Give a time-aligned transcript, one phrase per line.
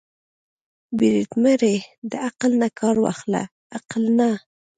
[0.97, 1.75] پرېده مړې
[2.09, 3.41] د عقل نه کار واخله
[3.77, 4.29] عقل نه.